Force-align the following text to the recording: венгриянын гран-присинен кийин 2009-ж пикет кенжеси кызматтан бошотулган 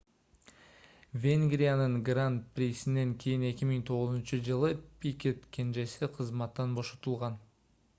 венгриянын 1.25 1.95
гран-присинен 2.07 3.09
кийин 3.25 3.43
2009-ж 3.51 4.75
пикет 5.05 5.39
кенжеси 5.59 6.07
кызматтан 6.19 6.69
бошотулган 6.81 7.35